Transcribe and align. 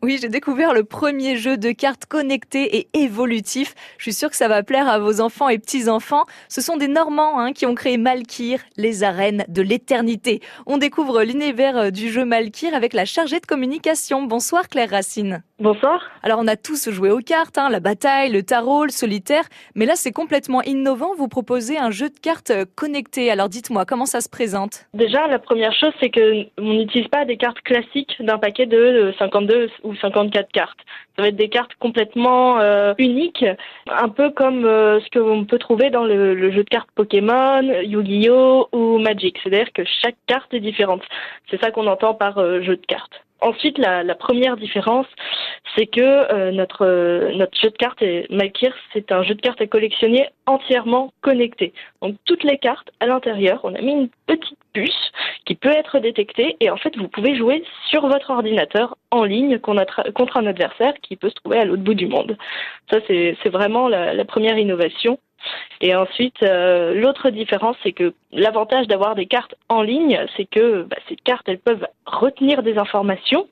Oui, 0.00 0.18
j'ai 0.22 0.28
découvert 0.28 0.74
le 0.74 0.84
premier 0.84 1.36
jeu 1.36 1.56
de 1.56 1.72
cartes 1.72 2.06
connecté 2.06 2.78
et 2.78 2.88
évolutif. 2.94 3.74
Je 3.98 4.04
suis 4.04 4.12
sûre 4.12 4.30
que 4.30 4.36
ça 4.36 4.46
va 4.46 4.62
plaire 4.62 4.88
à 4.88 5.00
vos 5.00 5.20
enfants 5.20 5.48
et 5.48 5.58
petits-enfants. 5.58 6.24
Ce 6.48 6.60
sont 6.60 6.76
des 6.76 6.86
Normands 6.86 7.40
hein, 7.40 7.52
qui 7.52 7.66
ont 7.66 7.74
créé 7.74 7.96
Malkir, 7.96 8.60
les 8.76 9.02
arènes 9.02 9.44
de 9.48 9.60
l'éternité. 9.60 10.40
On 10.66 10.78
découvre 10.78 11.24
l'univers 11.24 11.76
euh, 11.76 11.90
du 11.90 12.12
jeu 12.12 12.24
Malkir 12.24 12.74
avec 12.74 12.92
la 12.92 13.06
chargée 13.06 13.40
de 13.40 13.46
communication. 13.46 14.22
Bonsoir 14.22 14.68
Claire 14.68 14.90
Racine. 14.90 15.42
Bonsoir. 15.60 16.00
Alors 16.22 16.38
on 16.40 16.46
a 16.46 16.54
tous 16.54 16.88
joué 16.88 17.10
aux 17.10 17.18
cartes, 17.18 17.58
hein, 17.58 17.68
la 17.68 17.80
bataille, 17.80 18.30
le 18.30 18.44
tarot, 18.44 18.84
le 18.84 18.90
solitaire, 18.90 19.42
mais 19.74 19.86
là 19.86 19.94
c'est 19.96 20.12
complètement 20.12 20.62
innovant. 20.62 21.16
Vous 21.18 21.26
proposez 21.26 21.76
un 21.76 21.90
jeu 21.90 22.10
de 22.10 22.18
cartes 22.20 22.52
euh, 22.52 22.64
connecté. 22.76 23.28
Alors 23.28 23.48
dites-moi 23.48 23.84
comment 23.84 24.06
ça 24.06 24.20
se 24.20 24.28
présente? 24.28 24.86
Déjà, 24.94 25.26
la 25.26 25.40
première 25.40 25.72
chose, 25.72 25.92
c'est 25.98 26.10
que 26.10 26.46
on 26.58 26.74
n'utilise 26.74 27.08
pas 27.08 27.24
des 27.24 27.36
cartes 27.36 27.60
classiques 27.62 28.14
d'un 28.20 28.38
paquet 28.38 28.66
de 28.66 29.12
52 29.18 29.68
ou 29.82 29.96
54 29.96 30.48
cartes. 30.52 30.78
Ça 31.16 31.22
va 31.22 31.28
être 31.28 31.36
des 31.36 31.48
cartes 31.48 31.74
complètement 31.80 32.60
euh, 32.60 32.94
uniques, 32.98 33.44
un 33.90 34.08
peu 34.10 34.30
comme 34.30 34.64
euh, 34.64 35.00
ce 35.00 35.08
que 35.10 35.18
l'on 35.18 35.44
peut 35.44 35.58
trouver 35.58 35.90
dans 35.90 36.04
le, 36.04 36.52
jeu 36.52 36.62
de 36.62 36.68
cartes 36.68 36.88
Pokémon, 36.94 37.62
Yu-Gi-Oh 37.82 38.68
ou 38.70 38.98
Magic. 38.98 39.36
C'est-à-dire 39.42 39.72
que 39.74 39.82
chaque 40.02 40.16
carte 40.28 40.54
est 40.54 40.60
différente. 40.60 41.02
C'est 41.50 41.60
ça 41.60 41.72
qu'on 41.72 41.88
entend 41.88 42.14
par 42.14 42.36
jeu 42.62 42.76
de 42.76 42.86
cartes. 42.86 43.24
Ensuite, 43.40 43.78
la, 43.78 44.02
la, 44.02 44.16
première 44.16 44.56
différence, 44.56 45.06
c'est 45.78 45.86
que 45.86 46.00
euh, 46.00 46.50
notre 46.50 46.84
euh, 46.84 47.32
notre 47.34 47.56
jeu 47.56 47.70
de 47.70 47.76
cartes 47.76 48.02
Malkir, 48.30 48.74
c'est 48.92 49.12
un 49.12 49.22
jeu 49.22 49.34
de 49.34 49.40
cartes 49.40 49.60
à 49.60 49.66
collectionner 49.66 50.28
entièrement 50.46 51.12
connecté. 51.20 51.72
Donc 52.02 52.16
toutes 52.24 52.42
les 52.42 52.58
cartes 52.58 52.90
à 52.98 53.06
l'intérieur, 53.06 53.60
on 53.62 53.74
a 53.74 53.80
mis 53.80 53.92
une 53.92 54.08
petite 54.26 54.58
puce 54.72 55.12
qui 55.44 55.54
peut 55.54 55.70
être 55.70 56.00
détectée 56.00 56.56
et 56.58 56.68
en 56.70 56.76
fait 56.76 56.96
vous 56.96 57.06
pouvez 57.06 57.36
jouer 57.36 57.62
sur 57.90 58.08
votre 58.08 58.30
ordinateur 58.30 58.96
en 59.12 59.22
ligne 59.22 59.58
contre 59.60 60.36
un 60.36 60.46
adversaire 60.46 60.94
qui 61.00 61.14
peut 61.14 61.30
se 61.30 61.36
trouver 61.36 61.58
à 61.58 61.64
l'autre 61.64 61.82
bout 61.82 61.94
du 61.94 62.08
monde. 62.08 62.36
Ça 62.90 62.98
c'est 63.06 63.48
vraiment 63.48 63.88
la, 63.88 64.24
première 64.24 64.58
innovation. 64.58 65.18
Et 65.80 65.94
ensuite, 65.94 66.42
euh, 66.42 66.94
l'autre 66.94 67.30
différence, 67.30 67.76
c'est 67.84 67.92
que 67.92 68.12
l'avantage 68.32 68.88
d'avoir 68.88 69.14
des 69.14 69.26
cartes 69.26 69.54
en 69.68 69.82
ligne, 69.82 70.20
c'est 70.36 70.46
que 70.46 70.82
bah, 70.82 70.96
ces 71.08 71.14
cartes, 71.14 71.48
elles 71.48 71.60
peuvent 71.60 71.86
retenir 72.06 72.64
des 72.64 72.76
informations 72.76 73.46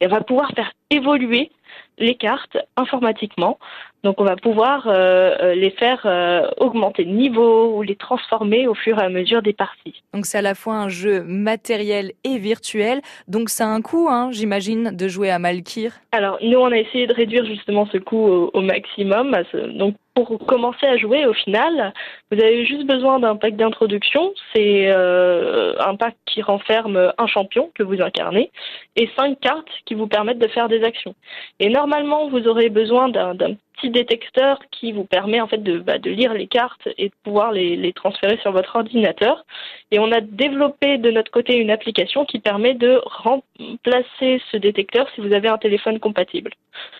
et 0.00 0.06
on 0.06 0.10
va 0.10 0.20
pouvoir 0.20 0.52
faire 0.54 0.72
évoluer 0.90 1.50
les 1.98 2.14
cartes 2.14 2.56
informatiquement. 2.76 3.58
Donc 4.04 4.20
on 4.20 4.24
va 4.24 4.34
pouvoir 4.34 4.88
euh, 4.88 5.36
euh, 5.40 5.54
les 5.54 5.70
faire 5.70 6.02
euh, 6.06 6.48
augmenter 6.58 7.04
de 7.04 7.10
niveau 7.10 7.76
ou 7.76 7.82
les 7.82 7.94
transformer 7.94 8.66
au 8.66 8.74
fur 8.74 8.98
et 8.98 9.02
à 9.02 9.08
mesure 9.08 9.42
des 9.42 9.52
parties. 9.52 10.02
Donc 10.12 10.26
c'est 10.26 10.38
à 10.38 10.42
la 10.42 10.56
fois 10.56 10.74
un 10.74 10.88
jeu 10.88 11.22
matériel 11.22 12.12
et 12.24 12.38
virtuel. 12.38 13.00
Donc 13.28 13.48
ça 13.48 13.64
a 13.64 13.68
un 13.68 13.80
coût, 13.80 14.08
hein, 14.10 14.30
j'imagine, 14.32 14.90
de 14.96 15.08
jouer 15.08 15.30
à 15.30 15.38
Malkir. 15.38 15.92
Alors 16.10 16.38
nous 16.42 16.58
on 16.58 16.72
a 16.72 16.78
essayé 16.78 17.06
de 17.06 17.14
réduire 17.14 17.44
justement 17.44 17.86
ce 17.92 17.98
coût 17.98 18.26
au, 18.26 18.50
au 18.52 18.60
maximum. 18.60 19.36
Donc 19.74 19.94
pour 20.14 20.38
commencer 20.46 20.86
à 20.86 20.96
jouer, 20.96 21.24
au 21.26 21.32
final, 21.32 21.92
vous 22.30 22.38
avez 22.38 22.66
juste 22.66 22.84
besoin 22.84 23.18
d'un 23.18 23.36
pack 23.36 23.56
d'introduction. 23.56 24.34
C'est 24.54 24.88
euh, 24.88 25.74
un 25.80 25.96
pack 25.96 26.16
qui 26.32 26.42
renferme 26.42 27.12
un 27.18 27.26
champion 27.26 27.70
que 27.74 27.82
vous 27.82 28.00
incarnez 28.00 28.50
et 28.96 29.08
cinq 29.16 29.38
cartes 29.40 29.68
qui 29.84 29.94
vous 29.94 30.06
permettent 30.06 30.38
de 30.38 30.48
faire 30.48 30.68
des 30.68 30.82
actions. 30.82 31.14
Et 31.60 31.68
normalement, 31.68 32.28
vous 32.28 32.48
aurez 32.48 32.70
besoin 32.70 33.08
d'un 33.08 33.34
petit 33.74 33.90
détecteur 33.90 34.58
qui 34.70 34.92
vous 34.92 35.04
permet 35.04 35.40
en 35.40 35.46
fait 35.46 35.62
de, 35.62 35.78
bah, 35.78 35.98
lire 35.98 36.34
les 36.34 36.46
cartes 36.46 36.88
et 36.98 37.08
de 37.08 37.14
pouvoir 37.22 37.52
les, 37.52 37.92
transférer 37.92 38.38
sur 38.38 38.52
votre 38.52 38.76
ordinateur. 38.76 39.44
Et 39.90 39.98
on 39.98 40.10
a 40.12 40.20
développé 40.20 40.98
de 40.98 41.10
notre 41.10 41.30
côté 41.30 41.56
une 41.56 41.70
application 41.70 42.24
qui 42.24 42.38
permet 42.38 42.74
de 42.74 43.00
remplacer 43.04 44.40
ce 44.50 44.56
détecteur 44.56 45.08
si 45.14 45.20
vous 45.20 45.32
avez 45.32 45.48
un 45.48 45.58
téléphone 45.58 45.98
compatible. 45.98 46.52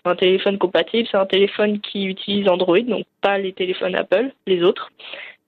Un 0.04 0.16
téléphone 0.16 0.58
compatible, 0.58 1.08
c'est 1.10 1.16
un 1.16 1.26
téléphone 1.26 1.80
qui 1.80 2.04
utilise 2.04 2.48
Android, 2.48 2.80
donc 2.80 3.06
pas 3.20 3.38
les 3.38 3.52
téléphones 3.52 3.94
Apple, 3.94 4.32
les 4.46 4.62
autres, 4.62 4.90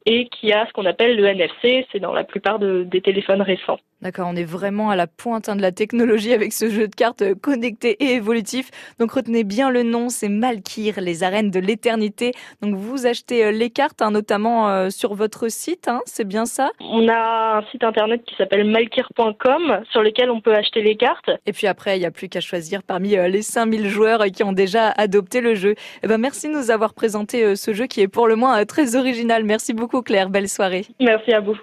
et 0.07 0.29
qui 0.29 0.53
a 0.53 0.67
ce 0.67 0.73
qu'on 0.73 0.85
appelle 0.85 1.17
le 1.17 1.27
NFC, 1.27 1.87
c'est 1.91 2.01
dans 2.01 2.13
la 2.13 2.25
plupart 2.25 2.59
de, 2.59 2.85
des 2.85 3.01
téléphones 3.01 3.43
récents. 3.43 3.79
D'accord, 4.05 4.29
on 4.31 4.37
est 4.37 4.45
vraiment 4.45 4.91
à 4.91 4.97
la 4.97 5.07
pointe 5.07 5.49
hein, 5.49 5.57
de 5.57 5.63
la 5.63 5.73
technologie 5.73 6.35
avec 6.35 6.53
ce 6.53 6.69
jeu 6.69 6.89
de 6.89 6.95
cartes 6.95 7.23
euh, 7.23 7.35
connecté 7.35 7.97
et 8.05 8.17
évolutif. 8.17 8.71
Donc 8.99 9.13
retenez 9.13 9.45
bien 9.45 9.71
le 9.71 9.83
nom, 9.83 10.11
c'est 10.11 10.29
Malkir, 10.29 11.01
les 11.01 11.23
arènes 11.23 11.51
de 11.51 11.59
l'éternité. 11.59 12.33
Donc 12.61 12.75
vous 12.75 13.07
achetez 13.07 13.47
euh, 13.47 13.51
les 13.51 13.71
cartes, 13.71 14.03
hein, 14.03 14.11
notamment 14.11 14.69
euh, 14.69 14.91
sur 14.91 15.15
votre 15.15 15.49
site, 15.49 15.89
hein, 15.89 16.03
c'est 16.05 16.29
bien 16.29 16.45
ça? 16.45 16.71
On 16.81 17.09
a 17.09 17.61
un 17.61 17.63
site 17.71 17.83
internet 17.83 18.23
qui 18.27 18.35
s'appelle 18.37 18.71
malkir.com 18.71 19.85
sur 19.91 20.03
lequel 20.03 20.31
on 20.31 20.43
peut 20.43 20.55
acheter 20.55 20.83
les 20.83 20.97
cartes. 20.97 21.31
Et 21.47 21.53
puis 21.53 21.67
après, 21.67 21.97
il 21.97 22.01
n'y 22.01 22.07
a 22.07 22.11
plus 22.11 22.29
qu'à 22.29 22.43
choisir 22.43 22.83
parmi 22.83 23.17
les 23.17 23.41
5000 23.41 23.89
joueurs 23.89 24.27
qui 24.27 24.45
ont 24.45 24.53
déjà 24.53 24.91
adopté 24.91 25.41
le 25.41 25.55
jeu. 25.55 25.77
Eh 26.03 26.09
ben, 26.09 26.19
merci 26.19 26.49
de 26.49 26.53
nous 26.53 26.71
avoir 26.71 26.93
présenté 26.93 27.57
ce 27.57 27.73
jeu 27.73 27.87
qui 27.87 28.03
est 28.03 28.09
pour 28.09 28.29
le 28.29 28.37
moins 28.37 28.63
très 28.67 28.97
original. 28.97 29.45
Merci 29.45 29.73
beaucoup 29.73 30.03
Claire, 30.03 30.29
belle 30.29 30.51
soirée. 30.51 30.85
Merci 31.01 31.33
à 31.33 31.41
vous. 31.41 31.57